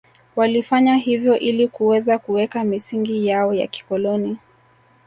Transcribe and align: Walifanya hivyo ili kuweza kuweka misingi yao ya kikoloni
Walifanya 0.35 0.95
hivyo 0.97 1.39
ili 1.39 1.67
kuweza 1.67 2.19
kuweka 2.19 2.63
misingi 2.63 3.27
yao 3.27 3.53
ya 3.53 3.67
kikoloni 3.67 4.37